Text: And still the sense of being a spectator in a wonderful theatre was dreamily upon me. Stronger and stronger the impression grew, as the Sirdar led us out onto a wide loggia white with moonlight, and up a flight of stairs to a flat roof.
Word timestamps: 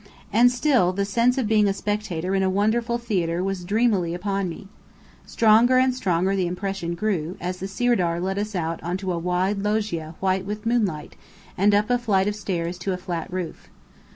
And 0.33 0.51
still 0.51 0.93
the 0.93 1.05
sense 1.05 1.37
of 1.37 1.45
being 1.47 1.67
a 1.67 1.73
spectator 1.75 2.33
in 2.33 2.41
a 2.41 2.49
wonderful 2.49 2.97
theatre 2.97 3.43
was 3.43 3.63
dreamily 3.63 4.15
upon 4.15 4.49
me. 4.49 4.67
Stronger 5.27 5.77
and 5.77 5.93
stronger 5.93 6.35
the 6.35 6.47
impression 6.47 6.95
grew, 6.95 7.37
as 7.39 7.57
the 7.59 7.67
Sirdar 7.67 8.19
led 8.19 8.39
us 8.39 8.55
out 8.55 8.81
onto 8.81 9.11
a 9.11 9.19
wide 9.19 9.59
loggia 9.59 10.15
white 10.19 10.43
with 10.43 10.65
moonlight, 10.65 11.15
and 11.55 11.75
up 11.75 11.91
a 11.91 11.99
flight 11.99 12.27
of 12.27 12.35
stairs 12.35 12.79
to 12.79 12.93
a 12.93 12.97
flat 12.97 13.31
roof. 13.31 13.69